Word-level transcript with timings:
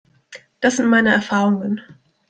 Das 0.61 0.77
sind 0.77 0.87
meine 0.89 1.13
Erfahrungen. 1.13 1.79